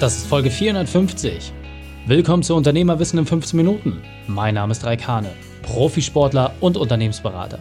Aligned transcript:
Das 0.00 0.16
ist 0.16 0.28
Folge 0.28 0.50
450. 0.50 1.52
Willkommen 2.06 2.42
zu 2.42 2.54
Unternehmerwissen 2.54 3.18
in 3.18 3.26
15 3.26 3.54
Minuten. 3.54 4.00
Mein 4.26 4.54
Name 4.54 4.72
ist 4.72 4.82
Raik 4.82 5.06
Hane, 5.06 5.30
Profisportler 5.60 6.54
und 6.60 6.78
Unternehmensberater. 6.78 7.58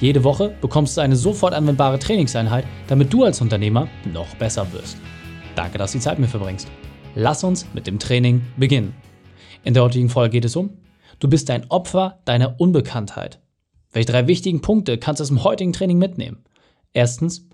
Jede 0.00 0.22
Woche 0.22 0.54
bekommst 0.60 0.96
du 0.96 1.00
eine 1.00 1.16
sofort 1.16 1.54
anwendbare 1.54 1.98
Trainingseinheit, 1.98 2.66
damit 2.86 3.12
du 3.12 3.24
als 3.24 3.40
Unternehmer 3.40 3.88
noch 4.12 4.32
besser 4.36 4.72
wirst. 4.72 4.96
Danke, 5.56 5.76
dass 5.76 5.90
du 5.90 5.98
die 5.98 6.04
Zeit 6.04 6.20
mit 6.20 6.28
mir 6.28 6.30
verbringst. 6.30 6.68
Lass 7.16 7.42
uns 7.42 7.66
mit 7.74 7.88
dem 7.88 7.98
Training 7.98 8.42
beginnen. 8.56 8.94
In 9.64 9.74
der 9.74 9.82
heutigen 9.82 10.08
Folge 10.08 10.34
geht 10.34 10.44
es 10.44 10.54
um, 10.54 10.78
du 11.18 11.26
bist 11.28 11.50
ein 11.50 11.68
Opfer 11.68 12.20
deiner 12.26 12.60
Unbekanntheit. 12.60 13.40
Welche 13.90 14.12
drei 14.12 14.28
wichtigen 14.28 14.60
Punkte 14.60 14.98
kannst 14.98 15.18
du 15.18 15.22
aus 15.22 15.28
dem 15.30 15.42
heutigen 15.42 15.72
Training 15.72 15.98
mitnehmen? 15.98 16.44
Erstens, 16.92 17.48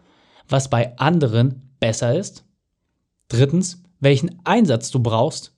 was 0.51 0.69
bei 0.69 0.99
anderen 0.99 1.73
besser 1.81 2.15
ist. 2.15 2.45
Drittens, 3.29 3.88
welchen 4.01 4.41
Einsatz 4.45 4.91
du 4.91 5.01
brauchst. 5.01 5.55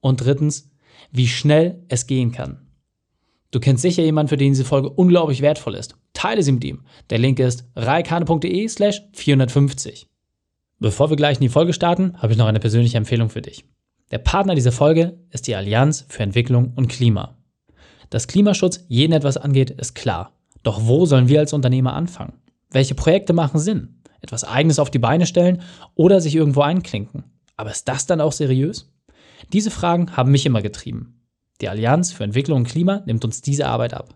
Und 0.00 0.24
drittens, 0.24 0.70
wie 1.10 1.26
schnell 1.26 1.82
es 1.88 2.06
gehen 2.06 2.32
kann. 2.32 2.68
Du 3.50 3.60
kennst 3.60 3.82
sicher 3.82 4.02
jemanden, 4.02 4.28
für 4.28 4.36
den 4.36 4.52
diese 4.52 4.64
Folge 4.64 4.90
unglaublich 4.90 5.40
wertvoll 5.40 5.74
ist. 5.74 5.96
Teile 6.12 6.42
sie 6.42 6.52
mit 6.52 6.64
ihm. 6.64 6.84
Der 7.10 7.18
Link 7.18 7.38
ist 7.38 7.64
reikane.de 7.76 8.68
slash 8.68 9.02
450. 9.14 10.06
Bevor 10.78 11.10
wir 11.10 11.16
gleich 11.16 11.38
in 11.38 11.42
die 11.42 11.48
Folge 11.48 11.72
starten, 11.72 12.12
habe 12.18 12.32
ich 12.32 12.38
noch 12.38 12.46
eine 12.46 12.60
persönliche 12.60 12.98
Empfehlung 12.98 13.30
für 13.30 13.42
dich. 13.42 13.64
Der 14.10 14.18
Partner 14.18 14.54
dieser 14.54 14.72
Folge 14.72 15.18
ist 15.30 15.46
die 15.46 15.54
Allianz 15.54 16.04
für 16.08 16.22
Entwicklung 16.22 16.72
und 16.76 16.88
Klima. 16.88 17.36
Dass 18.10 18.28
Klimaschutz 18.28 18.84
jeden 18.88 19.12
etwas 19.12 19.36
angeht, 19.36 19.70
ist 19.70 19.94
klar. 19.94 20.32
Doch 20.62 20.86
wo 20.86 21.06
sollen 21.06 21.28
wir 21.28 21.40
als 21.40 21.52
Unternehmer 21.52 21.94
anfangen? 21.94 22.34
Welche 22.70 22.94
Projekte 22.94 23.32
machen 23.32 23.58
Sinn? 23.58 24.02
Etwas 24.20 24.44
Eigenes 24.44 24.78
auf 24.78 24.90
die 24.90 24.98
Beine 24.98 25.26
stellen 25.26 25.62
oder 25.94 26.20
sich 26.20 26.34
irgendwo 26.34 26.62
einklinken? 26.62 27.24
Aber 27.58 27.70
ist 27.70 27.88
das 27.88 28.06
dann 28.06 28.22
auch 28.22 28.32
seriös? 28.32 28.90
Diese 29.52 29.70
Fragen 29.70 30.16
haben 30.16 30.30
mich 30.30 30.46
immer 30.46 30.62
getrieben. 30.62 31.20
Die 31.60 31.68
Allianz 31.68 32.12
für 32.12 32.24
Entwicklung 32.24 32.58
und 32.58 32.68
Klima 32.68 33.02
nimmt 33.04 33.24
uns 33.24 33.42
diese 33.42 33.66
Arbeit 33.66 33.92
ab. 33.92 34.14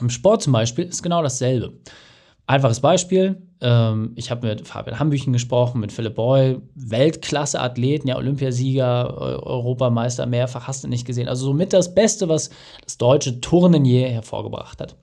Im 0.00 0.10
Sport 0.10 0.42
zum 0.42 0.52
Beispiel 0.52 0.86
ist 0.86 1.02
genau 1.02 1.22
dasselbe. 1.22 1.78
Einfaches 2.46 2.80
Beispiel, 2.80 3.47
ähm, 3.60 4.12
ich 4.14 4.30
habe 4.30 4.46
mit 4.46 4.66
Fabian 4.66 4.98
Hambüchen 4.98 5.32
gesprochen, 5.32 5.80
mit 5.80 5.92
Philipp 5.92 6.14
Boy, 6.14 6.60
Weltklasse-Athleten, 6.74 8.08
ja, 8.08 8.16
Olympiasieger, 8.16 9.16
Europameister, 9.44 10.26
mehrfach 10.26 10.68
hast 10.68 10.84
du 10.84 10.88
nicht 10.88 11.06
gesehen. 11.06 11.28
Also 11.28 11.46
somit 11.46 11.72
das 11.72 11.94
Beste, 11.94 12.28
was 12.28 12.50
das 12.84 12.98
deutsche 12.98 13.40
Turnen 13.40 13.84
je 13.84 14.08
hervorgebracht 14.08 14.80
hat. 14.80 14.96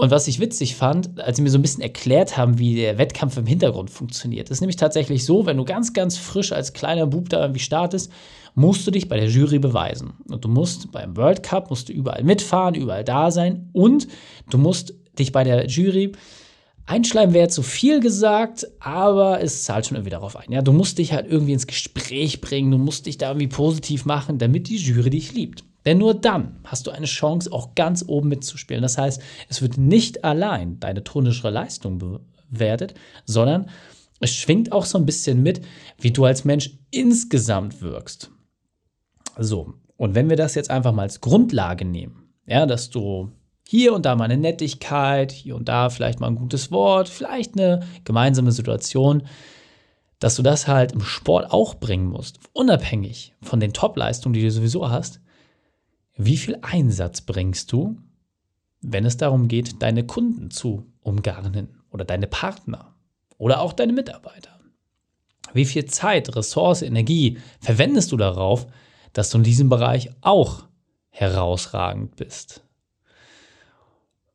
Und 0.00 0.12
was 0.12 0.28
ich 0.28 0.38
witzig 0.38 0.76
fand, 0.76 1.18
als 1.18 1.36
sie 1.36 1.42
mir 1.42 1.50
so 1.50 1.58
ein 1.58 1.62
bisschen 1.62 1.82
erklärt 1.82 2.36
haben, 2.36 2.60
wie 2.60 2.76
der 2.76 2.98
Wettkampf 2.98 3.36
im 3.36 3.46
Hintergrund 3.46 3.90
funktioniert, 3.90 4.48
ist 4.48 4.60
nämlich 4.60 4.76
tatsächlich 4.76 5.24
so, 5.24 5.44
wenn 5.44 5.56
du 5.56 5.64
ganz, 5.64 5.92
ganz 5.92 6.16
frisch 6.16 6.52
als 6.52 6.72
kleiner 6.72 7.06
Bub 7.06 7.28
da 7.28 7.40
irgendwie 7.40 7.58
startest, 7.58 8.12
musst 8.54 8.86
du 8.86 8.92
dich 8.92 9.08
bei 9.08 9.18
der 9.18 9.28
Jury 9.28 9.58
beweisen. 9.58 10.12
Und 10.30 10.44
du 10.44 10.48
musst 10.48 10.92
beim 10.92 11.16
World 11.16 11.42
Cup, 11.42 11.70
musst 11.70 11.88
du 11.88 11.92
überall 11.92 12.22
mitfahren, 12.22 12.76
überall 12.76 13.02
da 13.02 13.32
sein 13.32 13.70
und 13.72 14.06
du 14.50 14.58
musst 14.58 14.94
dich 15.18 15.32
bei 15.32 15.42
der 15.42 15.66
Jury 15.66 16.12
Einschleimen 16.88 17.34
wäre 17.34 17.48
zu 17.48 17.62
viel 17.62 18.00
gesagt, 18.00 18.66
aber 18.80 19.42
es 19.42 19.64
zahlt 19.64 19.86
schon 19.86 19.96
irgendwie 19.96 20.10
darauf 20.10 20.36
ein. 20.36 20.50
Ja, 20.50 20.62
du 20.62 20.72
musst 20.72 20.96
dich 20.96 21.12
halt 21.12 21.30
irgendwie 21.30 21.52
ins 21.52 21.66
Gespräch 21.66 22.40
bringen, 22.40 22.70
du 22.70 22.78
musst 22.78 23.04
dich 23.04 23.18
da 23.18 23.28
irgendwie 23.28 23.48
positiv 23.48 24.06
machen, 24.06 24.38
damit 24.38 24.68
die 24.68 24.78
Jury 24.78 25.10
dich 25.10 25.34
liebt. 25.34 25.64
Denn 25.84 25.98
nur 25.98 26.14
dann 26.14 26.60
hast 26.64 26.86
du 26.86 26.90
eine 26.90 27.04
Chance, 27.06 27.52
auch 27.52 27.74
ganz 27.74 28.04
oben 28.06 28.30
mitzuspielen. 28.30 28.82
Das 28.82 28.96
heißt, 28.96 29.20
es 29.50 29.60
wird 29.60 29.76
nicht 29.76 30.24
allein 30.24 30.80
deine 30.80 31.04
tonische 31.04 31.50
Leistung 31.50 32.22
bewertet, 32.50 32.94
sondern 33.26 33.68
es 34.20 34.34
schwingt 34.34 34.72
auch 34.72 34.86
so 34.86 34.96
ein 34.96 35.06
bisschen 35.06 35.42
mit, 35.42 35.60
wie 36.00 36.10
du 36.10 36.24
als 36.24 36.46
Mensch 36.46 36.78
insgesamt 36.90 37.82
wirkst. 37.82 38.30
So, 39.36 39.74
und 39.98 40.14
wenn 40.14 40.30
wir 40.30 40.36
das 40.36 40.54
jetzt 40.54 40.70
einfach 40.70 40.92
mal 40.92 41.02
als 41.02 41.20
Grundlage 41.20 41.84
nehmen, 41.84 42.32
ja, 42.46 42.64
dass 42.64 42.88
du 42.88 43.30
hier 43.70 43.92
und 43.92 44.06
da 44.06 44.16
mal 44.16 44.24
eine 44.24 44.38
Nettigkeit, 44.38 45.30
hier 45.30 45.54
und 45.54 45.68
da 45.68 45.90
vielleicht 45.90 46.20
mal 46.20 46.28
ein 46.28 46.36
gutes 46.36 46.70
Wort, 46.70 47.06
vielleicht 47.06 47.52
eine 47.52 47.80
gemeinsame 48.02 48.50
Situation, 48.50 49.24
dass 50.20 50.36
du 50.36 50.42
das 50.42 50.66
halt 50.66 50.92
im 50.92 51.02
Sport 51.02 51.52
auch 51.52 51.74
bringen 51.74 52.06
musst, 52.06 52.40
unabhängig 52.54 53.34
von 53.42 53.60
den 53.60 53.74
Top-Leistungen, 53.74 54.32
die 54.32 54.40
du 54.40 54.50
sowieso 54.50 54.88
hast. 54.88 55.20
Wie 56.16 56.38
viel 56.38 56.56
Einsatz 56.62 57.20
bringst 57.20 57.70
du, 57.70 57.98
wenn 58.80 59.04
es 59.04 59.18
darum 59.18 59.48
geht, 59.48 59.82
deine 59.82 60.06
Kunden 60.06 60.50
zu 60.50 60.86
umgarnen 61.00 61.82
oder 61.90 62.06
deine 62.06 62.26
Partner 62.26 62.94
oder 63.36 63.60
auch 63.60 63.74
deine 63.74 63.92
Mitarbeiter? 63.92 64.58
Wie 65.52 65.66
viel 65.66 65.84
Zeit, 65.84 66.34
Ressource, 66.34 66.80
Energie 66.80 67.36
verwendest 67.60 68.12
du 68.12 68.16
darauf, 68.16 68.66
dass 69.12 69.28
du 69.28 69.36
in 69.36 69.44
diesem 69.44 69.68
Bereich 69.68 70.08
auch 70.22 70.64
herausragend 71.10 72.16
bist? 72.16 72.64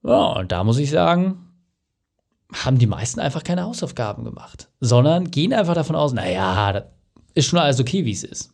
Ja, 0.03 0.33
und 0.33 0.51
da 0.51 0.63
muss 0.63 0.77
ich 0.77 0.89
sagen, 0.89 1.53
haben 2.51 2.77
die 2.77 2.87
meisten 2.87 3.19
einfach 3.19 3.43
keine 3.43 3.63
Hausaufgaben 3.63 4.23
gemacht, 4.23 4.69
sondern 4.79 5.31
gehen 5.31 5.53
einfach 5.53 5.73
davon 5.75 5.95
aus, 5.95 6.13
naja, 6.13 6.73
das 6.73 6.83
ist 7.33 7.47
schon 7.47 7.59
alles 7.59 7.79
okay, 7.79 8.05
wie 8.05 8.11
es 8.11 8.23
ist. 8.23 8.53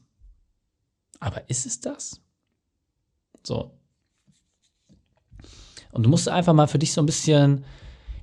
Aber 1.20 1.50
ist 1.50 1.66
es 1.66 1.82
das? 1.82 2.22
So. 3.44 3.72
Und 5.92 6.04
du 6.04 6.10
musst 6.10 6.30
einfach 6.30 6.54
mal 6.54 6.68
für 6.68 6.80
dich 6.80 6.94
so 6.94 7.02
ein 7.02 7.08
bisschen 7.08 7.66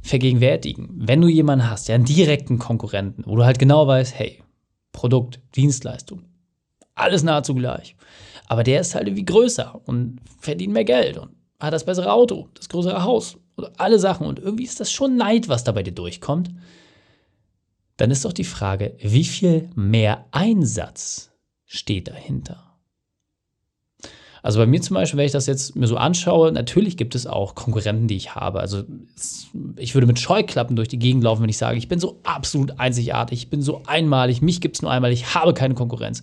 vergegenwärtigen, 0.03 0.89
wenn 0.95 1.21
du 1.21 1.29
jemanden 1.29 1.69
hast, 1.69 1.89
ja, 1.89 1.95
einen 1.95 2.05
direkten 2.05 2.59
Konkurrenten, 2.59 3.25
wo 3.27 3.37
du 3.37 3.45
halt 3.45 3.59
genau 3.59 3.87
weißt, 3.87 4.15
hey, 4.15 4.43
Produkt, 4.93 5.41
Dienstleistung, 5.57 6.23
alles 6.95 7.23
nahezu 7.23 7.55
gleich. 7.55 7.97
Aber 8.47 8.63
der 8.63 8.81
ist 8.81 8.95
halt 8.95 9.09
irgendwie 9.09 9.25
größer 9.25 9.81
und 9.85 10.21
verdient 10.39 10.73
mehr 10.73 10.85
Geld 10.85 11.19
und 11.19 11.36
hat 11.59 11.73
das 11.73 11.85
bessere 11.85 12.13
Auto, 12.13 12.49
das 12.55 12.69
größere 12.69 13.03
Haus 13.03 13.39
oder 13.57 13.73
alle 13.79 13.99
Sachen 13.99 14.27
und 14.27 14.39
irgendwie 14.39 14.65
ist 14.65 14.81
das 14.81 14.91
schon 14.91 15.17
Neid, 15.17 15.49
was 15.49 15.65
da 15.65 15.73
bei 15.73 15.83
dir 15.83 15.93
durchkommt, 15.93 16.51
dann 17.97 18.11
ist 18.11 18.25
doch 18.25 18.33
die 18.33 18.45
Frage, 18.45 18.97
wie 19.01 19.25
viel 19.25 19.71
mehr 19.75 20.27
Einsatz 20.31 21.31
steht 21.65 22.09
dahinter? 22.09 22.67
Also 24.47 24.61
bei 24.61 24.67
mir 24.67 24.81
zum 24.81 24.95
Beispiel, 24.95 25.19
wenn 25.19 25.27
ich 25.27 25.33
das 25.33 25.47
jetzt 25.47 25.75
mir 25.75 25.89
so 25.89 25.97
anschaue, 25.97 26.53
natürlich 26.53 26.97
gibt 26.97 27.17
es 27.17 27.27
auch 27.27 27.57
Konkurrenten, 27.57 28.07
die 28.07 28.15
ich 28.15 28.37
habe. 28.37 28.61
Also 28.61 28.85
ich 29.75 29.95
würde 29.95 30.07
mit 30.07 30.21
Scheuklappen 30.21 30.77
durch 30.77 30.87
die 30.87 31.01
Gegend 31.01 31.25
laufen, 31.25 31.43
wenn 31.43 31.49
ich 31.49 31.59
sage, 31.59 31.79
ich 31.79 31.89
bin 31.89 31.99
so 31.99 32.21
absolut 32.23 32.79
einzigartig, 32.79 33.41
ich 33.41 33.51
bin 33.51 33.61
so 33.61 33.83
einmalig, 33.87 34.43
mich 34.43 34.61
gibt 34.61 34.77
es 34.77 34.83
nur 34.83 34.93
einmal, 34.93 35.11
ich 35.11 35.35
habe 35.35 35.53
keine 35.53 35.75
Konkurrenz. 35.75 36.23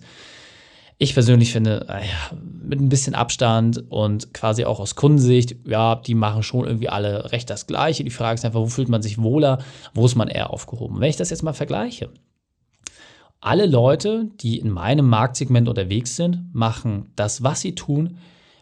Ich 0.96 1.14
persönlich 1.14 1.52
finde, 1.52 1.86
ja, 1.88 2.36
mit 2.62 2.80
ein 2.80 2.88
bisschen 2.88 3.14
Abstand 3.14 3.90
und 3.90 4.32
quasi 4.32 4.64
auch 4.64 4.78
aus 4.78 4.94
Kundensicht, 4.94 5.56
ja, 5.66 5.96
die 5.96 6.14
machen 6.14 6.42
schon 6.42 6.66
irgendwie 6.66 6.88
alle 6.88 7.32
recht 7.32 7.50
das 7.50 7.66
Gleiche. 7.66 8.04
Die 8.04 8.10
Frage 8.10 8.36
ist 8.36 8.44
einfach, 8.44 8.60
wo 8.60 8.66
fühlt 8.66 8.88
man 8.88 9.02
sich 9.02 9.18
wohler, 9.18 9.58
wo 9.92 10.06
ist 10.06 10.14
man 10.14 10.28
eher 10.28 10.50
aufgehoben? 10.50 11.00
Wenn 11.00 11.10
ich 11.10 11.16
das 11.16 11.30
jetzt 11.30 11.42
mal 11.42 11.52
vergleiche, 11.52 12.10
alle 13.40 13.66
Leute, 13.66 14.30
die 14.40 14.58
in 14.58 14.70
meinem 14.70 15.06
Marktsegment 15.08 15.68
unterwegs 15.68 16.16
sind, 16.16 16.54
machen 16.54 17.12
das, 17.16 17.42
was 17.42 17.60
sie 17.60 17.74
tun, 17.74 18.16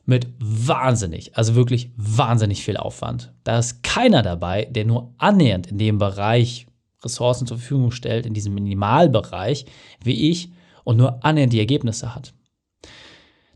mit 0.04 0.26
wahnsinnig, 0.40 1.36
also 1.36 1.54
wirklich 1.54 1.92
wahnsinnig 1.96 2.64
viel 2.64 2.76
Aufwand. 2.76 3.32
Da 3.44 3.58
ist 3.58 3.84
keiner 3.84 4.22
dabei, 4.22 4.64
der 4.64 4.84
nur 4.84 5.14
annähernd 5.18 5.68
in 5.68 5.78
dem 5.78 5.98
Bereich 5.98 6.66
Ressourcen 7.04 7.46
zur 7.46 7.58
Verfügung 7.58 7.92
stellt, 7.92 8.26
in 8.26 8.34
diesem 8.34 8.54
Minimalbereich, 8.54 9.66
wie 10.02 10.30
ich, 10.30 10.50
und 10.84 10.96
nur 10.96 11.24
annähernd 11.24 11.52
die 11.52 11.58
Ergebnisse 11.58 12.14
hat. 12.14 12.34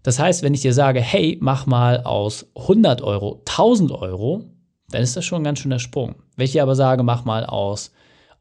Das 0.02 0.18
heißt, 0.18 0.42
wenn 0.42 0.54
ich 0.54 0.60
dir 0.60 0.72
sage, 0.72 1.00
hey, 1.00 1.36
mach 1.40 1.66
mal 1.66 2.04
aus 2.04 2.46
100 2.54 3.02
Euro 3.02 3.42
1000 3.46 3.90
Euro, 3.90 4.44
dann 4.90 5.02
ist 5.02 5.16
das 5.16 5.24
schon 5.24 5.40
ein 5.40 5.44
ganz 5.44 5.58
schöner 5.58 5.80
Sprung. 5.80 6.14
Wenn 6.36 6.44
ich 6.44 6.52
dir 6.52 6.62
aber 6.62 6.76
sage, 6.76 7.02
mach 7.02 7.24
mal 7.24 7.44
aus 7.44 7.90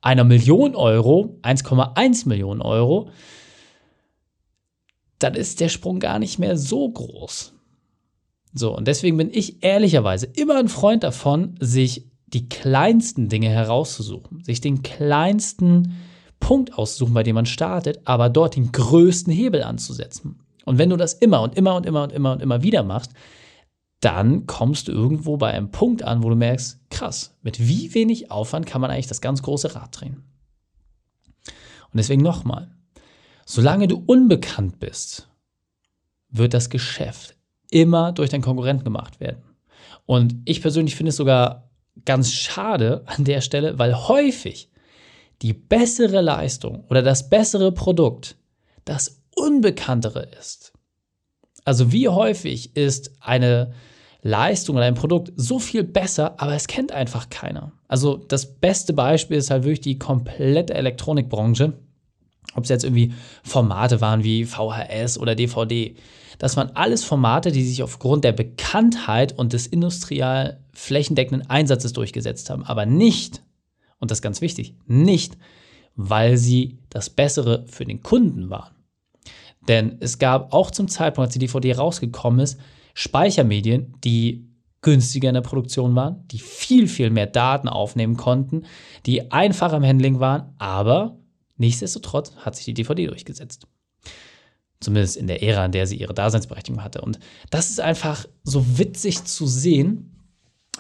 einer 0.01 0.23
Million 0.23 0.75
Euro 0.75 1.39
1,1 1.41 2.27
Millionen 2.27 2.61
Euro, 2.61 3.09
dann 5.17 5.33
ist 5.33 5.59
der 5.59 5.69
Sprung 5.69 5.99
gar 5.99 6.19
nicht 6.19 6.37
mehr 6.37 6.57
so 6.57 6.87
groß. 6.87 7.53
So, 8.53 8.75
und 8.75 8.87
deswegen 8.87 9.17
bin 9.17 9.31
ich 9.33 9.63
ehrlicherweise 9.63 10.27
immer 10.27 10.57
ein 10.57 10.69
Freund 10.69 11.03
davon, 11.03 11.55
sich 11.59 12.09
die 12.27 12.47
kleinsten 12.47 13.27
Dinge 13.27 13.49
herauszusuchen, 13.49 14.43
sich 14.43 14.61
den 14.61 14.83
kleinsten 14.83 15.95
Punkt 16.39 16.77
auszusuchen, 16.77 17.13
bei 17.13 17.23
dem 17.23 17.35
man 17.35 17.45
startet, 17.45 18.01
aber 18.05 18.29
dort 18.29 18.55
den 18.55 18.71
größten 18.71 19.33
Hebel 19.33 19.63
anzusetzen. 19.63 20.39
Und 20.65 20.77
wenn 20.77 20.89
du 20.89 20.97
das 20.97 21.13
immer 21.13 21.41
und 21.41 21.55
immer 21.55 21.75
und 21.75 21.85
immer 21.85 22.03
und 22.03 22.11
immer 22.11 22.33
und 22.33 22.41
immer 22.41 22.63
wieder 22.63 22.83
machst, 22.83 23.13
dann 24.01 24.45
kommst 24.45 24.87
du 24.87 24.91
irgendwo 24.91 25.37
bei 25.37 25.51
einem 25.51 25.71
Punkt 25.71 26.03
an, 26.03 26.21
wo 26.23 26.29
du 26.29 26.35
merkst, 26.35 26.79
krass, 26.89 27.35
mit 27.41 27.59
wie 27.59 27.93
wenig 27.93 28.29
Aufwand 28.29 28.65
kann 28.65 28.81
man 28.81 28.91
eigentlich 28.91 29.07
das 29.07 29.21
ganz 29.21 29.41
große 29.41 29.75
Rad 29.75 29.99
drehen. 29.99 30.23
Und 31.45 31.97
deswegen 31.97 32.21
nochmal, 32.21 32.75
solange 33.45 33.87
du 33.87 34.03
unbekannt 34.05 34.79
bist, 34.79 35.29
wird 36.29 36.53
das 36.53 36.69
Geschäft 36.69 37.35
immer 37.71 38.11
durch 38.11 38.29
deinen 38.29 38.41
Konkurrenten 38.41 38.83
gemacht 38.83 39.19
werden. 39.19 39.43
Und 40.05 40.35
ich 40.45 40.61
persönlich 40.61 40.95
finde 40.95 41.09
es 41.09 41.15
sogar 41.15 41.69
ganz 42.03 42.31
schade 42.31 43.03
an 43.05 43.23
der 43.23 43.41
Stelle, 43.41 43.79
weil 43.79 43.95
häufig 43.95 44.69
die 45.41 45.53
bessere 45.53 46.21
Leistung 46.21 46.85
oder 46.89 47.01
das 47.01 47.29
bessere 47.29 47.71
Produkt 47.71 48.37
das 48.85 49.21
unbekanntere 49.35 50.27
ist. 50.39 50.73
Also 51.65 51.91
wie 51.91 52.07
häufig 52.07 52.75
ist 52.75 53.11
eine 53.19 53.73
Leistung 54.21 54.75
oder 54.75 54.85
ein 54.85 54.95
Produkt 54.95 55.33
so 55.35 55.59
viel 55.59 55.83
besser, 55.83 56.39
aber 56.39 56.53
es 56.53 56.67
kennt 56.67 56.91
einfach 56.91 57.29
keiner. 57.29 57.71
Also 57.87 58.17
das 58.17 58.59
beste 58.59 58.93
Beispiel 58.93 59.37
ist 59.37 59.51
halt 59.51 59.63
wirklich 59.63 59.81
die 59.81 59.99
komplette 59.99 60.73
Elektronikbranche. 60.73 61.73
Ob 62.55 62.63
es 62.63 62.69
jetzt 62.69 62.83
irgendwie 62.83 63.13
Formate 63.43 64.01
waren 64.01 64.23
wie 64.23 64.45
VHS 64.45 65.19
oder 65.19 65.35
DVD. 65.35 65.95
Das 66.37 66.57
waren 66.57 66.75
alles 66.75 67.03
Formate, 67.03 67.51
die 67.51 67.63
sich 67.63 67.83
aufgrund 67.83 68.23
der 68.23 68.31
Bekanntheit 68.31 69.37
und 69.37 69.53
des 69.53 69.67
industriell 69.67 70.59
flächendeckenden 70.73 71.49
Einsatzes 71.49 71.93
durchgesetzt 71.93 72.49
haben, 72.49 72.63
aber 72.63 72.85
nicht 72.85 73.41
und 73.99 74.11
das 74.11 74.19
ist 74.19 74.23
ganz 74.23 74.41
wichtig, 74.41 74.75
nicht, 74.85 75.37
weil 75.95 76.37
sie 76.37 76.79
das 76.89 77.09
Bessere 77.09 77.65
für 77.67 77.85
den 77.85 78.01
Kunden 78.01 78.49
waren. 78.49 78.75
Denn 79.67 79.97
es 79.99 80.19
gab 80.19 80.53
auch 80.53 80.71
zum 80.71 80.87
Zeitpunkt, 80.87 81.27
als 81.27 81.33
die 81.33 81.39
DVD 81.39 81.73
rausgekommen 81.73 82.39
ist, 82.39 82.59
Speichermedien, 82.93 83.95
die 84.03 84.47
günstiger 84.81 85.29
in 85.29 85.33
der 85.33 85.41
Produktion 85.41 85.95
waren, 85.95 86.27
die 86.27 86.37
viel, 86.37 86.87
viel 86.87 87.09
mehr 87.09 87.25
Daten 87.25 87.67
aufnehmen 87.67 88.17
konnten, 88.17 88.65
die 89.05 89.31
einfacher 89.31 89.77
im 89.77 89.83
Handling 89.83 90.19
waren, 90.19 90.53
aber 90.59 91.17
nichtsdestotrotz 91.57 92.35
hat 92.37 92.55
sich 92.55 92.65
die 92.65 92.75
DVD 92.75 93.07
durchgesetzt. 93.07 93.67
Zumindest 94.79 95.17
in 95.17 95.25
der 95.25 95.41
Ära, 95.41 95.65
in 95.65 95.71
der 95.71 95.87
sie 95.87 95.95
ihre 95.95 96.13
Daseinsberechtigung 96.13 96.83
hatte. 96.83 97.01
Und 97.01 97.19
das 97.49 97.71
ist 97.71 97.79
einfach 97.79 98.27
so 98.43 98.77
witzig 98.77 99.23
zu 99.23 99.47
sehen, 99.47 100.29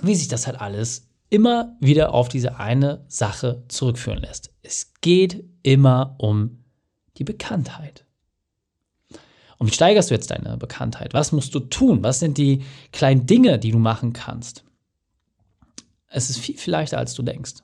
wie 0.01 0.13
sich 0.13 0.27
das 0.27 0.45
halt 0.45 0.61
alles 0.61 1.09
immer 1.35 1.75
wieder 1.81 2.13
auf 2.13 2.29
diese 2.29 2.59
eine 2.59 3.03
Sache 3.09 3.65
zurückführen 3.67 4.19
lässt. 4.19 4.53
Es 4.61 4.93
geht 5.01 5.43
immer 5.63 6.15
um 6.17 6.63
die 7.17 7.25
Bekanntheit. 7.25 8.05
Und 9.57 9.67
wie 9.67 9.73
steigerst 9.73 10.09
du 10.09 10.13
jetzt 10.13 10.31
deine 10.31 10.55
Bekanntheit? 10.55 11.13
Was 11.13 11.33
musst 11.33 11.53
du 11.53 11.59
tun? 11.59 12.03
Was 12.03 12.19
sind 12.19 12.37
die 12.37 12.63
kleinen 12.93 13.25
Dinge, 13.25 13.59
die 13.59 13.71
du 13.71 13.79
machen 13.79 14.13
kannst? 14.13 14.63
Es 16.07 16.29
ist 16.29 16.37
viel, 16.37 16.57
viel 16.57 16.71
leichter, 16.71 16.97
als 16.99 17.15
du 17.15 17.21
denkst. 17.21 17.55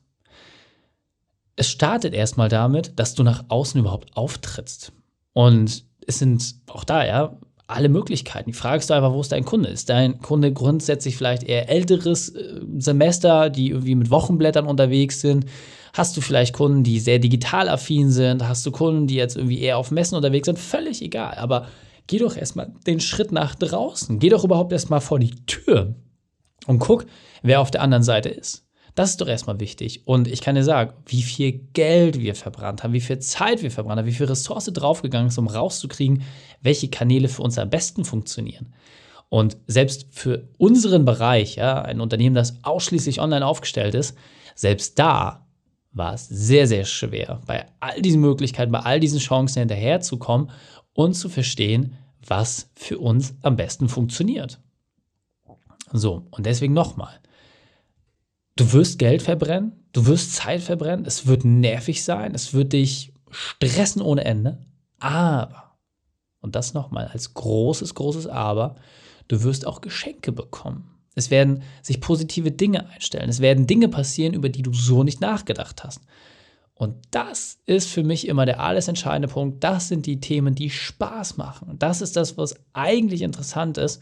Es 1.55 1.69
startet 1.69 2.13
erstmal 2.13 2.49
damit, 2.49 2.99
dass 2.99 3.15
du 3.15 3.23
nach 3.23 3.45
außen 3.47 3.79
überhaupt 3.79 4.17
auftrittst. 4.17 4.91
Und 5.31 5.85
es 6.05 6.19
sind 6.19 6.55
auch 6.67 6.83
da, 6.83 7.05
ja, 7.05 7.37
alle 7.71 7.89
Möglichkeiten. 7.89 8.51
Die 8.51 8.57
Frage 8.57 8.79
ist 8.79 8.91
einfach, 8.91 9.13
wo 9.13 9.21
ist 9.21 9.31
dein 9.31 9.45
Kunde? 9.45 9.69
Ist 9.69 9.89
dein 9.89 10.19
Kunde 10.19 10.53
grundsätzlich 10.53 11.17
vielleicht 11.17 11.43
eher 11.43 11.69
älteres 11.69 12.29
äh, 12.29 12.61
Semester, 12.77 13.49
die 13.49 13.69
irgendwie 13.69 13.95
mit 13.95 14.09
Wochenblättern 14.09 14.65
unterwegs 14.65 15.21
sind? 15.21 15.45
Hast 15.93 16.15
du 16.15 16.21
vielleicht 16.21 16.53
Kunden, 16.53 16.83
die 16.83 16.99
sehr 16.99 17.19
digital 17.19 17.67
affin 17.67 18.11
sind? 18.11 18.47
Hast 18.47 18.65
du 18.65 18.71
Kunden, 18.71 19.07
die 19.07 19.15
jetzt 19.15 19.35
irgendwie 19.35 19.59
eher 19.59 19.77
auf 19.77 19.91
Messen 19.91 20.15
unterwegs 20.15 20.45
sind? 20.45 20.57
Völlig 20.57 21.01
egal. 21.01 21.35
Aber 21.35 21.67
geh 22.07 22.17
doch 22.17 22.37
erstmal 22.37 22.73
den 22.87 22.99
Schritt 22.99 23.31
nach 23.31 23.55
draußen. 23.55 24.19
Geh 24.19 24.29
doch 24.29 24.43
überhaupt 24.43 24.71
erstmal 24.71 25.01
vor 25.01 25.19
die 25.19 25.35
Tür 25.45 25.95
und 26.67 26.79
guck, 26.79 27.05
wer 27.41 27.59
auf 27.61 27.71
der 27.71 27.81
anderen 27.81 28.03
Seite 28.03 28.29
ist. 28.29 28.65
Das 28.95 29.11
ist 29.11 29.21
doch 29.21 29.27
erstmal 29.27 29.59
wichtig. 29.59 30.05
Und 30.05 30.27
ich 30.27 30.41
kann 30.41 30.55
dir 30.55 30.63
sagen, 30.63 30.93
wie 31.05 31.21
viel 31.21 31.53
Geld 31.73 32.19
wir 32.19 32.35
verbrannt 32.35 32.83
haben, 32.83 32.93
wie 32.93 33.01
viel 33.01 33.19
Zeit 33.19 33.63
wir 33.63 33.71
verbrannt 33.71 33.99
haben, 33.99 34.07
wie 34.07 34.13
viel 34.13 34.25
Ressource 34.25 34.65
draufgegangen 34.65 35.29
ist, 35.29 35.37
um 35.37 35.47
rauszukriegen, 35.47 36.23
welche 36.61 36.89
Kanäle 36.89 37.29
für 37.29 37.41
uns 37.41 37.57
am 37.57 37.69
besten 37.69 38.03
funktionieren. 38.03 38.73
Und 39.29 39.55
selbst 39.65 40.07
für 40.11 40.49
unseren 40.57 41.05
Bereich, 41.05 41.55
ja, 41.55 41.81
ein 41.81 42.01
Unternehmen, 42.01 42.35
das 42.35 42.55
ausschließlich 42.63 43.21
online 43.21 43.45
aufgestellt 43.45 43.95
ist, 43.95 44.17
selbst 44.55 44.99
da 44.99 45.47
war 45.93 46.13
es 46.13 46.27
sehr, 46.27 46.67
sehr 46.67 46.85
schwer, 46.85 47.41
bei 47.45 47.65
all 47.79 48.01
diesen 48.01 48.21
Möglichkeiten, 48.21 48.71
bei 48.71 48.79
all 48.79 48.99
diesen 48.99 49.19
Chancen 49.19 49.59
hinterherzukommen 49.59 50.49
und 50.93 51.13
zu 51.13 51.29
verstehen, 51.29 51.97
was 52.25 52.69
für 52.75 52.99
uns 52.99 53.35
am 53.41 53.55
besten 53.55 53.89
funktioniert. 53.89 54.59
So, 55.93 56.27
und 56.31 56.45
deswegen 56.45 56.73
nochmal. 56.73 57.19
Du 58.55 58.73
wirst 58.73 58.99
Geld 58.99 59.21
verbrennen, 59.21 59.71
du 59.93 60.05
wirst 60.05 60.35
Zeit 60.35 60.61
verbrennen, 60.61 61.05
es 61.05 61.25
wird 61.25 61.45
nervig 61.45 62.03
sein, 62.03 62.35
es 62.35 62.53
wird 62.53 62.73
dich 62.73 63.13
stressen 63.29 64.01
ohne 64.01 64.25
Ende, 64.25 64.59
aber, 64.99 65.77
und 66.41 66.55
das 66.55 66.73
nochmal 66.73 67.07
als 67.07 67.33
großes, 67.33 67.95
großes 67.95 68.27
Aber, 68.27 68.75
du 69.27 69.43
wirst 69.43 69.65
auch 69.65 69.81
Geschenke 69.81 70.31
bekommen. 70.31 70.91
Es 71.15 71.29
werden 71.29 71.63
sich 71.81 71.99
positive 71.99 72.51
Dinge 72.51 72.87
einstellen. 72.89 73.29
Es 73.29 73.41
werden 73.41 73.67
Dinge 73.67 73.89
passieren, 73.89 74.33
über 74.33 74.49
die 74.49 74.61
du 74.61 74.73
so 74.73 75.03
nicht 75.03 75.21
nachgedacht 75.21 75.83
hast. 75.83 76.01
Und 76.73 76.95
das 77.11 77.59
ist 77.65 77.89
für 77.89 78.03
mich 78.03 78.27
immer 78.27 78.45
der 78.45 78.59
alles 78.59 78.87
entscheidende 78.87 79.27
Punkt. 79.27 79.63
Das 79.63 79.87
sind 79.87 80.05
die 80.05 80.19
Themen, 80.19 80.55
die 80.55 80.69
Spaß 80.69 81.37
machen. 81.37 81.77
Das 81.77 82.01
ist 82.01 82.15
das, 82.15 82.37
was 82.37 82.55
eigentlich 82.73 83.21
interessant 83.21 83.77
ist, 83.77 84.01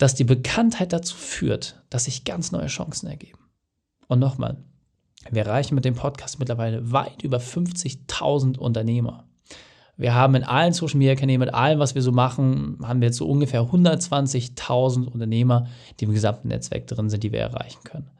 dass 0.00 0.14
die 0.14 0.24
Bekanntheit 0.24 0.94
dazu 0.94 1.14
führt, 1.14 1.82
dass 1.90 2.04
sich 2.04 2.24
ganz 2.24 2.52
neue 2.52 2.68
Chancen 2.68 3.06
ergeben. 3.06 3.38
Und 4.08 4.18
nochmal, 4.18 4.56
wir 5.30 5.44
erreichen 5.44 5.74
mit 5.74 5.84
dem 5.84 5.94
Podcast 5.94 6.38
mittlerweile 6.38 6.90
weit 6.90 7.22
über 7.22 7.36
50.000 7.36 8.56
Unternehmer. 8.56 9.28
Wir 9.98 10.14
haben 10.14 10.34
in 10.36 10.44
allen 10.44 10.72
Social 10.72 10.96
Media 10.96 11.16
Kanälen, 11.16 11.40
mit 11.40 11.52
allem, 11.52 11.80
was 11.80 11.94
wir 11.94 12.00
so 12.00 12.12
machen, 12.12 12.78
haben 12.82 13.02
wir 13.02 13.08
jetzt 13.08 13.18
so 13.18 13.28
ungefähr 13.28 13.60
120.000 13.60 15.04
Unternehmer, 15.06 15.66
die 16.00 16.06
im 16.06 16.14
gesamten 16.14 16.48
Netzwerk 16.48 16.86
drin 16.86 17.10
sind, 17.10 17.22
die 17.22 17.32
wir 17.32 17.40
erreichen 17.40 17.84
können. 17.84 18.10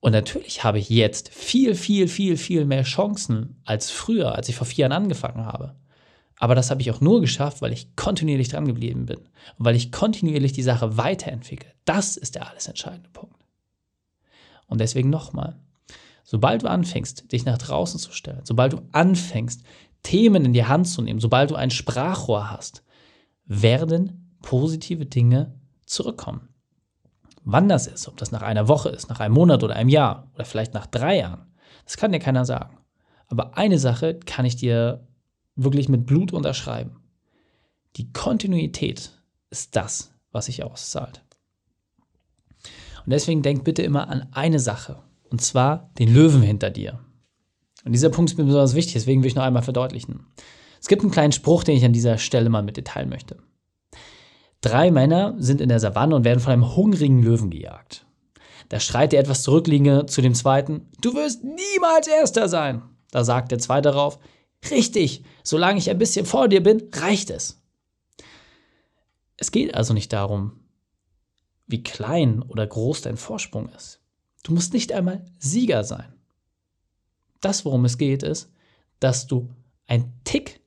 Und 0.00 0.12
natürlich 0.12 0.62
habe 0.62 0.78
ich 0.78 0.90
jetzt 0.90 1.30
viel, 1.30 1.74
viel, 1.74 2.06
viel, 2.06 2.36
viel 2.36 2.66
mehr 2.66 2.82
Chancen 2.82 3.62
als 3.64 3.90
früher, 3.90 4.34
als 4.34 4.50
ich 4.50 4.56
vor 4.56 4.66
vier 4.66 4.82
Jahren 4.82 5.04
angefangen 5.04 5.46
habe. 5.46 5.79
Aber 6.40 6.54
das 6.54 6.70
habe 6.70 6.80
ich 6.80 6.90
auch 6.90 7.02
nur 7.02 7.20
geschafft, 7.20 7.60
weil 7.60 7.70
ich 7.70 7.94
kontinuierlich 7.96 8.48
dran 8.48 8.66
geblieben 8.66 9.04
bin 9.04 9.18
und 9.18 9.64
weil 9.64 9.76
ich 9.76 9.92
kontinuierlich 9.92 10.54
die 10.54 10.62
Sache 10.62 10.96
weiterentwickle. 10.96 11.70
Das 11.84 12.16
ist 12.16 12.34
der 12.34 12.48
alles 12.48 12.66
entscheidende 12.66 13.10
Punkt. 13.10 13.36
Und 14.66 14.80
deswegen 14.80 15.10
nochmal, 15.10 15.58
sobald 16.24 16.62
du 16.62 16.66
anfängst, 16.66 17.30
dich 17.30 17.44
nach 17.44 17.58
draußen 17.58 18.00
zu 18.00 18.12
stellen, 18.12 18.40
sobald 18.44 18.72
du 18.72 18.80
anfängst, 18.92 19.62
Themen 20.02 20.46
in 20.46 20.54
die 20.54 20.64
Hand 20.64 20.88
zu 20.88 21.02
nehmen, 21.02 21.20
sobald 21.20 21.50
du 21.50 21.56
ein 21.56 21.70
Sprachrohr 21.70 22.50
hast, 22.50 22.82
werden 23.44 24.34
positive 24.40 25.04
Dinge 25.04 25.60
zurückkommen. 25.84 26.48
Wann 27.44 27.68
das 27.68 27.86
ist, 27.86 28.08
ob 28.08 28.16
das 28.16 28.32
nach 28.32 28.40
einer 28.40 28.66
Woche 28.66 28.88
ist, 28.88 29.10
nach 29.10 29.20
einem 29.20 29.34
Monat 29.34 29.62
oder 29.62 29.76
einem 29.76 29.90
Jahr 29.90 30.30
oder 30.34 30.46
vielleicht 30.46 30.72
nach 30.72 30.86
drei 30.86 31.18
Jahren, 31.18 31.52
das 31.84 31.98
kann 31.98 32.12
dir 32.12 32.18
keiner 32.18 32.46
sagen. 32.46 32.78
Aber 33.28 33.58
eine 33.58 33.78
Sache 33.78 34.18
kann 34.20 34.46
ich 34.46 34.56
dir 34.56 35.06
wirklich 35.56 35.88
mit 35.88 36.06
Blut 36.06 36.32
unterschreiben. 36.32 36.96
Die 37.96 38.12
Kontinuität 38.12 39.10
ist 39.50 39.76
das, 39.76 40.12
was 40.32 40.46
sich 40.46 40.62
auszahlt. 40.62 41.22
Und 43.04 43.10
deswegen 43.12 43.42
denk 43.42 43.64
bitte 43.64 43.82
immer 43.82 44.08
an 44.08 44.28
eine 44.32 44.60
Sache, 44.60 45.02
und 45.30 45.40
zwar 45.40 45.90
den 45.98 46.12
Löwen 46.12 46.42
hinter 46.42 46.70
dir. 46.70 47.00
Und 47.84 47.92
dieser 47.92 48.10
Punkt 48.10 48.30
ist 48.30 48.36
mir 48.36 48.44
besonders 48.44 48.74
wichtig, 48.74 48.94
deswegen 48.94 49.22
will 49.22 49.28
ich 49.28 49.34
noch 49.34 49.42
einmal 49.42 49.62
verdeutlichen. 49.62 50.26
Es 50.80 50.88
gibt 50.88 51.02
einen 51.02 51.10
kleinen 51.10 51.32
Spruch, 51.32 51.64
den 51.64 51.76
ich 51.76 51.84
an 51.84 51.92
dieser 51.92 52.18
Stelle 52.18 52.50
mal 52.50 52.62
mit 52.62 52.76
dir 52.76 52.84
teilen 52.84 53.08
möchte. 53.08 53.38
Drei 54.60 54.90
Männer 54.90 55.34
sind 55.38 55.60
in 55.60 55.70
der 55.70 55.80
Savanne 55.80 56.14
und 56.14 56.24
werden 56.24 56.40
von 56.40 56.52
einem 56.52 56.76
hungrigen 56.76 57.22
Löwen 57.22 57.50
gejagt. 57.50 58.06
Da 58.68 58.78
schreit 58.78 59.12
der 59.12 59.20
etwas 59.20 59.42
Zurückliegende 59.42 60.06
zu 60.06 60.20
dem 60.20 60.34
zweiten, 60.34 60.88
du 61.00 61.14
wirst 61.14 61.42
niemals 61.42 62.06
Erster 62.06 62.48
sein. 62.48 62.82
Da 63.10 63.24
sagt 63.24 63.50
der 63.50 63.58
zweite 63.58 63.90
darauf, 63.90 64.18
richtig, 64.70 65.24
solange 65.42 65.78
ich 65.78 65.90
ein 65.90 65.98
bisschen 65.98 66.26
vor 66.26 66.48
dir 66.48 66.62
bin, 66.62 66.88
reicht 66.92 67.30
es. 67.30 67.60
Es 69.36 69.50
geht 69.50 69.74
also 69.74 69.94
nicht 69.94 70.12
darum, 70.12 70.60
wie 71.66 71.82
klein 71.82 72.42
oder 72.42 72.66
groß 72.66 73.02
dein 73.02 73.16
Vorsprung 73.16 73.68
ist. 73.70 74.00
Du 74.42 74.52
musst 74.52 74.72
nicht 74.72 74.92
einmal 74.92 75.24
Sieger 75.38 75.84
sein. 75.84 76.12
Das, 77.40 77.64
worum 77.64 77.84
es 77.84 77.96
geht, 77.96 78.22
ist, 78.22 78.50
dass 78.98 79.26
du 79.26 79.48
ein 79.86 80.12
Tick 80.24 80.60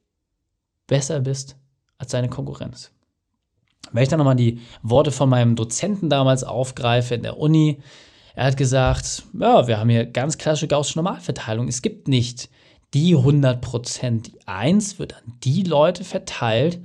besser 0.87 1.19
bist 1.21 1.55
als 1.97 2.11
deine 2.11 2.29
Konkurrenz. 2.29 2.91
Wenn 3.91 4.03
ich 4.03 4.09
dann 4.09 4.17
nochmal 4.17 4.35
die 4.35 4.59
Worte 4.81 5.11
von 5.11 5.29
meinem 5.29 5.55
Dozenten 5.55 6.09
damals 6.09 6.43
aufgreife 6.43 7.15
in 7.15 7.23
der 7.23 7.37
Uni, 7.37 7.81
er 8.35 8.45
hat 8.45 8.57
gesagt, 8.57 9.23
ja, 9.39 9.67
wir 9.67 9.79
haben 9.79 9.89
hier 9.89 10.05
ganz 10.05 10.37
klassische 10.37 10.67
gaussische 10.67 10.97
Normalverteilung. 10.97 11.67
Es 11.67 11.83
gibt 11.83 12.07
nicht 12.07 12.49
die 12.93 13.15
100 13.15 13.61
Prozent. 13.61 14.27
Die 14.27 14.47
1 14.47 14.99
wird 14.99 15.15
an 15.15 15.33
die 15.43 15.63
Leute 15.63 16.03
verteilt, 16.03 16.79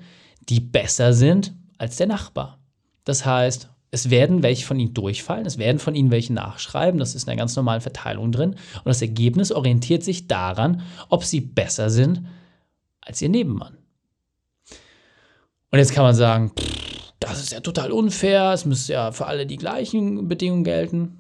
die 0.49 0.61
besser 0.61 1.13
sind 1.13 1.55
als 1.77 1.97
der 1.97 2.07
Nachbar. 2.07 2.59
Das 3.05 3.25
heißt, 3.25 3.69
es 3.91 4.11
werden 4.11 4.43
welche 4.43 4.67
von 4.67 4.79
ihnen 4.79 4.93
durchfallen, 4.93 5.47
es 5.47 5.59
werden 5.59 5.79
von 5.79 5.95
ihnen 5.95 6.11
welche 6.11 6.33
nachschreiben, 6.33 7.01
das 7.01 7.15
ist 7.15 7.25
in 7.25 7.31
einer 7.31 7.39
ganz 7.39 7.57
normalen 7.57 7.81
Verteilung 7.81 8.33
drin. 8.33 8.51
Und 8.51 8.87
das 8.87 9.01
Ergebnis 9.01 9.51
orientiert 9.51 10.03
sich 10.03 10.27
daran, 10.27 10.83
ob 11.09 11.25
sie 11.25 11.41
besser 11.41 11.89
sind 11.89 12.23
als 13.01 13.23
ihr 13.23 13.31
Nebenmann. 13.31 13.79
Und 15.71 15.79
jetzt 15.79 15.93
kann 15.93 16.05
man 16.05 16.15
sagen, 16.15 16.53
pff, 16.59 17.13
das 17.21 17.43
ist 17.43 17.53
ja 17.53 17.61
total 17.61 17.93
unfair, 17.93 18.53
es 18.53 18.65
müsste 18.65 18.95
ja 18.95 19.13
für 19.13 19.27
alle 19.27 19.47
die 19.47 19.57
gleichen 19.57 20.29
Bedingungen 20.29 20.65
gelten. 20.65 21.19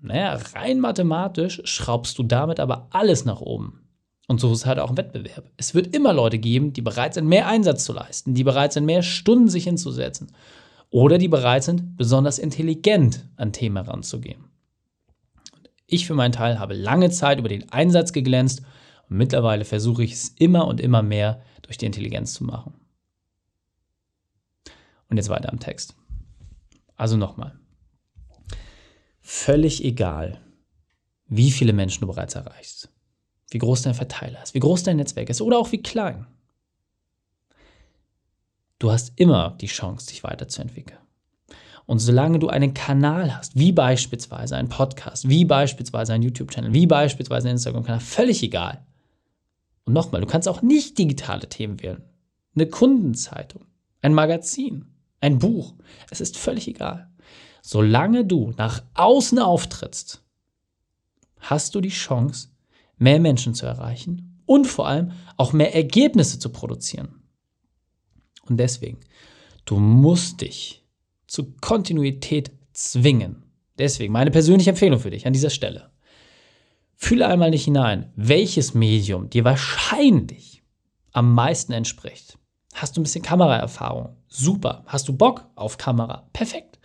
Naja, 0.00 0.38
rein 0.54 0.80
mathematisch 0.80 1.62
schraubst 1.64 2.18
du 2.18 2.22
damit 2.22 2.60
aber 2.60 2.88
alles 2.90 3.24
nach 3.24 3.40
oben. 3.40 3.85
Und 4.26 4.40
so 4.40 4.52
ist 4.52 4.60
es 4.60 4.66
halt 4.66 4.78
auch 4.78 4.90
ein 4.90 4.96
Wettbewerb. 4.96 5.50
Es 5.56 5.74
wird 5.74 5.94
immer 5.94 6.12
Leute 6.12 6.38
geben, 6.38 6.72
die 6.72 6.82
bereit 6.82 7.14
sind, 7.14 7.28
mehr 7.28 7.46
Einsatz 7.46 7.84
zu 7.84 7.92
leisten, 7.92 8.34
die 8.34 8.44
bereit 8.44 8.72
sind, 8.72 8.84
mehr 8.84 9.02
Stunden 9.02 9.48
sich 9.48 9.64
hinzusetzen 9.64 10.32
oder 10.90 11.18
die 11.18 11.28
bereit 11.28 11.62
sind, 11.62 11.96
besonders 11.96 12.38
intelligent 12.38 13.24
an 13.36 13.52
Themen 13.52 13.76
heranzugehen. 13.84 14.44
Ich 15.86 16.06
für 16.06 16.14
meinen 16.14 16.32
Teil 16.32 16.58
habe 16.58 16.74
lange 16.74 17.10
Zeit 17.10 17.38
über 17.38 17.48
den 17.48 17.70
Einsatz 17.70 18.12
geglänzt 18.12 18.62
und 19.08 19.16
mittlerweile 19.16 19.64
versuche 19.64 20.02
ich 20.02 20.12
es 20.12 20.28
immer 20.30 20.66
und 20.66 20.80
immer 20.80 21.02
mehr 21.02 21.42
durch 21.62 21.78
die 21.78 21.86
Intelligenz 21.86 22.34
zu 22.34 22.44
machen. 22.44 22.74
Und 25.08 25.16
jetzt 25.16 25.28
weiter 25.28 25.52
am 25.52 25.60
Text. 25.60 25.94
Also 26.96 27.16
nochmal. 27.16 27.56
Völlig 29.20 29.84
egal, 29.84 30.40
wie 31.28 31.50
viele 31.50 31.72
Menschen 31.72 32.00
du 32.00 32.06
bereits 32.06 32.34
erreichst, 32.34 32.88
wie 33.50 33.58
groß 33.58 33.82
dein 33.82 33.94
Verteiler 33.94 34.42
ist, 34.42 34.54
wie 34.54 34.60
groß 34.60 34.82
dein 34.82 34.96
Netzwerk 34.96 35.30
ist 35.30 35.40
oder 35.40 35.58
auch 35.58 35.72
wie 35.72 35.82
klein. 35.82 36.26
Du 38.78 38.90
hast 38.92 39.12
immer 39.16 39.56
die 39.60 39.68
Chance, 39.68 40.08
dich 40.08 40.22
weiterzuentwickeln. 40.24 40.98
Und 41.86 42.00
solange 42.00 42.40
du 42.40 42.48
einen 42.48 42.74
Kanal 42.74 43.36
hast, 43.36 43.56
wie 43.56 43.72
beispielsweise 43.72 44.56
ein 44.56 44.68
Podcast, 44.68 45.28
wie 45.28 45.44
beispielsweise 45.44 46.12
ein 46.12 46.22
YouTube-Channel, 46.22 46.74
wie 46.74 46.86
beispielsweise 46.86 47.48
ein 47.48 47.52
Instagram-Kanal, 47.52 48.00
völlig 48.00 48.42
egal. 48.42 48.84
Und 49.84 49.92
nochmal, 49.92 50.20
du 50.20 50.26
kannst 50.26 50.48
auch 50.48 50.62
nicht 50.62 50.98
digitale 50.98 51.48
Themen 51.48 51.80
wählen. 51.80 52.02
Eine 52.56 52.66
Kundenzeitung, 52.66 53.62
ein 54.02 54.14
Magazin, 54.14 54.86
ein 55.20 55.38
Buch. 55.38 55.74
Es 56.10 56.20
ist 56.20 56.36
völlig 56.36 56.66
egal. 56.66 57.08
Solange 57.62 58.24
du 58.24 58.52
nach 58.56 58.82
außen 58.94 59.38
auftrittst, 59.38 60.22
hast 61.38 61.74
du 61.74 61.80
die 61.80 61.88
Chance, 61.88 62.48
mehr 62.96 63.20
Menschen 63.20 63.54
zu 63.54 63.66
erreichen 63.66 64.40
und 64.46 64.66
vor 64.66 64.88
allem 64.88 65.12
auch 65.36 65.52
mehr 65.52 65.74
Ergebnisse 65.74 66.38
zu 66.38 66.50
produzieren. 66.50 67.22
Und 68.48 68.58
deswegen, 68.58 69.00
du 69.64 69.76
musst 69.78 70.40
dich 70.40 70.84
zu 71.26 71.52
Kontinuität 71.60 72.52
zwingen. 72.72 73.44
Deswegen 73.78 74.12
meine 74.12 74.30
persönliche 74.30 74.70
Empfehlung 74.70 75.00
für 75.00 75.10
dich 75.10 75.26
an 75.26 75.32
dieser 75.32 75.50
Stelle. 75.50 75.90
Fühle 76.94 77.26
einmal 77.26 77.50
nicht 77.50 77.64
hinein, 77.64 78.12
welches 78.16 78.72
Medium 78.72 79.28
dir 79.28 79.44
wahrscheinlich 79.44 80.62
am 81.12 81.34
meisten 81.34 81.72
entspricht. 81.72 82.38
Hast 82.72 82.96
du 82.96 83.00
ein 83.00 83.04
bisschen 83.04 83.22
Kameraerfahrung? 83.22 84.16
Super. 84.28 84.84
Hast 84.86 85.08
du 85.08 85.16
Bock 85.16 85.46
auf 85.54 85.78
Kamera? 85.78 86.28
Perfekt. 86.32 86.78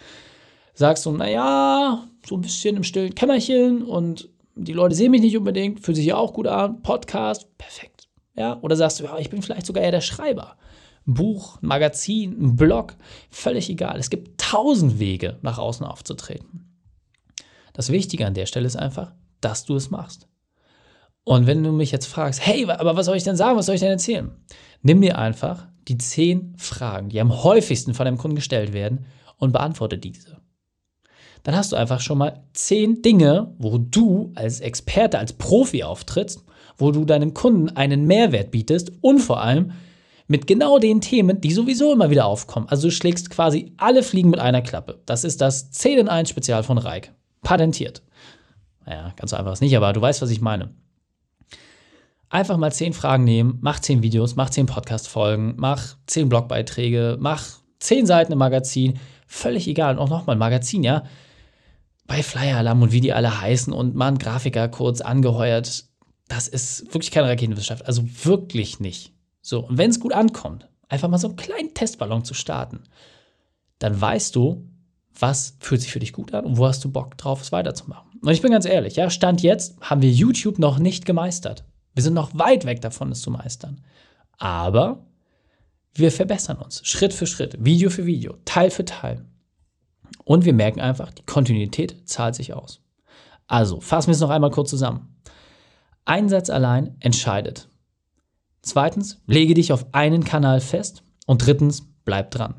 Sagst 0.73 1.05
du, 1.05 1.11
naja, 1.11 2.07
so 2.25 2.35
ein 2.35 2.41
bisschen 2.41 2.77
im 2.77 2.83
stillen 2.83 3.13
Kämmerchen 3.13 3.83
und 3.83 4.29
die 4.67 4.73
Leute 4.73 4.95
sehen 4.95 5.11
mich 5.11 5.21
nicht 5.21 5.37
unbedingt, 5.37 5.79
fühlt 5.79 5.97
sich 5.97 6.05
ja 6.05 6.17
auch 6.17 6.33
gut 6.33 6.47
an, 6.47 6.81
Podcast, 6.81 7.57
perfekt. 7.57 8.07
Ja, 8.35 8.59
oder 8.61 8.75
sagst 8.75 8.99
du, 8.99 9.03
ja, 9.03 9.17
ich 9.17 9.29
bin 9.29 9.41
vielleicht 9.41 9.65
sogar 9.65 9.83
eher 9.83 9.91
der 9.91 10.01
Schreiber. 10.01 10.57
Buch, 11.05 11.61
ein 11.61 11.67
Magazin, 11.67 12.31
ein 12.39 12.55
Blog, 12.55 12.95
völlig 13.29 13.69
egal. 13.69 13.99
Es 13.99 14.09
gibt 14.09 14.39
tausend 14.39 14.99
Wege, 14.99 15.37
nach 15.41 15.57
außen 15.57 15.85
aufzutreten. 15.85 16.71
Das 17.73 17.89
Wichtige 17.91 18.25
an 18.25 18.33
der 18.33 18.45
Stelle 18.45 18.67
ist 18.67 18.75
einfach, 18.75 19.13
dass 19.39 19.65
du 19.65 19.75
es 19.75 19.89
machst. 19.89 20.27
Und 21.23 21.47
wenn 21.47 21.63
du 21.63 21.71
mich 21.71 21.91
jetzt 21.91 22.07
fragst, 22.07 22.45
hey, 22.45 22.65
aber 22.65 22.95
was 22.95 23.05
soll 23.05 23.17
ich 23.17 23.23
denn 23.23 23.35
sagen, 23.35 23.57
was 23.57 23.67
soll 23.67 23.75
ich 23.75 23.81
denn 23.81 23.91
erzählen? 23.91 24.31
Nimm 24.81 25.01
dir 25.01 25.17
einfach 25.17 25.67
die 25.87 25.97
zehn 25.97 26.53
Fragen, 26.57 27.09
die 27.09 27.21
am 27.21 27.43
häufigsten 27.43 27.93
von 27.93 28.05
deinem 28.05 28.17
Kunden 28.17 28.35
gestellt 28.35 28.73
werden 28.73 29.05
und 29.37 29.51
beantworte 29.51 29.97
diese. 29.97 30.41
Dann 31.43 31.55
hast 31.55 31.71
du 31.71 31.75
einfach 31.75 32.01
schon 32.01 32.17
mal 32.17 32.43
zehn 32.53 33.01
Dinge, 33.01 33.53
wo 33.57 33.77
du 33.77 34.31
als 34.35 34.59
Experte, 34.59 35.17
als 35.17 35.33
Profi 35.33 35.83
auftrittst, 35.83 36.43
wo 36.77 36.91
du 36.91 37.05
deinem 37.05 37.33
Kunden 37.33 37.69
einen 37.69 38.05
Mehrwert 38.05 38.51
bietest 38.51 38.91
und 39.01 39.19
vor 39.19 39.41
allem 39.41 39.71
mit 40.27 40.47
genau 40.47 40.79
den 40.79 41.01
Themen, 41.01 41.41
die 41.41 41.51
sowieso 41.51 41.91
immer 41.91 42.09
wieder 42.09 42.25
aufkommen. 42.25 42.69
Also 42.69 42.87
du 42.87 42.91
schlägst 42.91 43.29
quasi 43.29 43.73
alle 43.77 44.01
Fliegen 44.01 44.29
mit 44.29 44.39
einer 44.39 44.61
Klappe. 44.61 45.01
Das 45.05 45.23
ist 45.23 45.41
das 45.41 45.71
10 45.71 45.99
in 45.99 46.07
1 46.07 46.29
Spezial 46.29 46.63
von 46.63 46.77
Reik. 46.77 47.13
Patentiert. 47.41 48.01
Naja, 48.85 49.13
ganz 49.17 49.31
so 49.31 49.37
einfach 49.37 49.53
ist 49.53 49.61
nicht, 49.61 49.75
aber 49.75 49.93
du 49.93 50.01
weißt, 50.01 50.21
was 50.21 50.29
ich 50.29 50.41
meine. 50.41 50.73
Einfach 52.29 52.55
mal 52.55 52.71
10 52.71 52.93
Fragen 52.93 53.25
nehmen, 53.25 53.57
mach 53.59 53.79
10 53.81 54.03
Videos, 54.03 54.37
mach 54.37 54.49
10 54.49 54.67
Podcast-Folgen, 54.67 55.55
mach 55.57 55.97
10 56.07 56.29
Blogbeiträge, 56.29 57.17
mach 57.19 57.43
10 57.79 58.05
Seiten 58.05 58.31
im 58.31 58.37
Magazin. 58.37 58.99
Völlig 59.27 59.67
egal. 59.67 59.97
Und 59.97 59.99
auch 59.99 60.09
nochmal 60.09 60.37
Magazin, 60.37 60.83
ja. 60.83 61.03
Bei 62.11 62.23
Flyer 62.23 62.57
Alarm 62.57 62.81
und 62.81 62.91
wie 62.91 62.99
die 62.99 63.13
alle 63.13 63.39
heißen 63.39 63.71
und 63.71 63.95
mal 63.95 64.09
einen 64.09 64.17
Grafiker 64.17 64.67
kurz 64.67 64.99
angeheuert. 64.99 65.85
Das 66.27 66.49
ist 66.49 66.93
wirklich 66.93 67.09
keine 67.09 67.29
Raketenwissenschaft. 67.29 67.85
Also 67.87 68.03
wirklich 68.25 68.81
nicht. 68.81 69.13
So, 69.41 69.65
und 69.65 69.77
wenn 69.77 69.91
es 69.91 70.01
gut 70.01 70.11
ankommt, 70.11 70.67
einfach 70.89 71.07
mal 71.07 71.19
so 71.19 71.29
einen 71.29 71.37
kleinen 71.37 71.73
Testballon 71.73 72.25
zu 72.25 72.33
starten, 72.33 72.83
dann 73.79 74.01
weißt 74.01 74.35
du, 74.35 74.69
was 75.17 75.55
fühlt 75.61 75.79
sich 75.79 75.93
für 75.93 75.99
dich 75.99 76.11
gut 76.11 76.33
an 76.33 76.43
und 76.43 76.57
wo 76.57 76.67
hast 76.67 76.83
du 76.83 76.91
Bock 76.91 77.17
drauf, 77.17 77.43
es 77.43 77.53
weiterzumachen. 77.53 78.19
Und 78.21 78.33
ich 78.33 78.41
bin 78.41 78.51
ganz 78.51 78.65
ehrlich, 78.65 78.97
ja, 78.97 79.09
Stand 79.09 79.41
jetzt 79.41 79.79
haben 79.79 80.01
wir 80.01 80.11
YouTube 80.11 80.59
noch 80.59 80.79
nicht 80.79 81.05
gemeistert. 81.05 81.63
Wir 81.93 82.03
sind 82.03 82.13
noch 82.13 82.37
weit 82.37 82.65
weg 82.65 82.81
davon, 82.81 83.13
es 83.13 83.21
zu 83.21 83.31
meistern. 83.31 83.79
Aber 84.37 85.05
wir 85.93 86.11
verbessern 86.11 86.57
uns 86.57 86.85
Schritt 86.85 87.13
für 87.13 87.25
Schritt, 87.25 87.63
Video 87.63 87.89
für 87.89 88.05
Video, 88.05 88.35
Teil 88.43 88.69
für 88.69 88.83
Teil. 88.83 89.30
Und 90.23 90.45
wir 90.45 90.53
merken 90.53 90.81
einfach, 90.81 91.11
die 91.11 91.25
Kontinuität 91.25 92.07
zahlt 92.07 92.35
sich 92.35 92.53
aus. 92.53 92.81
Also, 93.47 93.81
fassen 93.81 94.07
wir 94.07 94.13
es 94.13 94.19
noch 94.19 94.29
einmal 94.29 94.51
kurz 94.51 94.69
zusammen. 94.69 95.15
Einsatz 96.05 96.49
allein 96.49 96.95
entscheidet. 96.99 97.67
Zweitens, 98.61 99.21
lege 99.27 99.53
dich 99.53 99.73
auf 99.73 99.93
einen 99.93 100.23
Kanal 100.23 100.61
fest. 100.61 101.03
Und 101.25 101.45
drittens, 101.45 101.87
bleib 102.05 102.31
dran. 102.31 102.55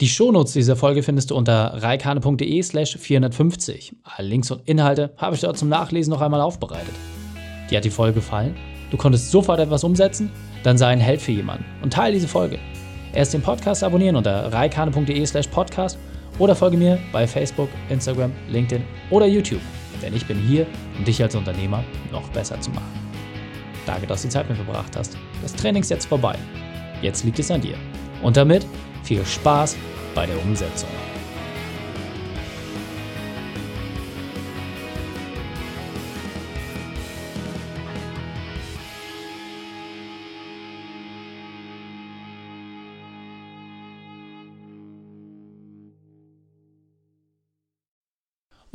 Die 0.00 0.08
Shownotes 0.08 0.52
dieser 0.52 0.76
Folge 0.76 1.02
findest 1.02 1.30
du 1.30 1.36
unter 1.36 1.82
reikane.de 1.82 2.62
slash 2.62 2.98
450. 2.98 3.96
Alle 4.02 4.28
Links 4.28 4.50
und 4.50 4.68
Inhalte 4.68 5.14
habe 5.16 5.34
ich 5.34 5.40
dort 5.40 5.56
zum 5.56 5.70
Nachlesen 5.70 6.10
noch 6.12 6.20
einmal 6.20 6.42
aufbereitet. 6.42 6.94
Dir 7.70 7.78
hat 7.78 7.84
die 7.84 7.90
Folge 7.90 8.16
gefallen? 8.16 8.54
Du 8.90 8.98
konntest 8.98 9.30
sofort 9.30 9.58
etwas 9.58 9.84
umsetzen? 9.84 10.30
Dann 10.62 10.76
sei 10.76 10.88
ein 10.88 11.00
Held 11.00 11.22
für 11.22 11.32
jemanden 11.32 11.64
und 11.82 11.94
teile 11.94 12.12
diese 12.12 12.28
Folge. 12.28 12.58
Erst 13.14 13.32
den 13.32 13.40
Podcast 13.40 13.82
abonnieren 13.82 14.16
unter 14.16 14.52
reikane.de 14.52 15.24
slash 15.24 15.48
podcast 15.48 15.98
oder 16.38 16.54
folge 16.54 16.76
mir 16.76 16.98
bei 17.12 17.26
Facebook, 17.26 17.68
Instagram, 17.88 18.32
LinkedIn 18.48 18.84
oder 19.10 19.26
YouTube. 19.26 19.60
Denn 20.02 20.14
ich 20.14 20.26
bin 20.26 20.38
hier, 20.38 20.66
um 20.98 21.04
dich 21.04 21.22
als 21.22 21.34
Unternehmer 21.34 21.82
noch 22.12 22.28
besser 22.30 22.60
zu 22.60 22.70
machen. 22.70 23.06
Danke, 23.86 24.06
dass 24.06 24.22
du 24.22 24.28
die 24.28 24.32
Zeit 24.32 24.48
mit 24.48 24.58
verbracht 24.58 24.96
hast. 24.96 25.16
Das 25.42 25.54
Training 25.54 25.82
ist 25.82 25.90
jetzt 25.90 26.06
vorbei. 26.06 26.36
Jetzt 27.02 27.24
liegt 27.24 27.38
es 27.38 27.50
an 27.50 27.60
dir. 27.60 27.76
Und 28.22 28.36
damit 28.36 28.66
viel 29.04 29.24
Spaß 29.24 29.76
bei 30.14 30.26
der 30.26 30.42
Umsetzung. 30.42 30.88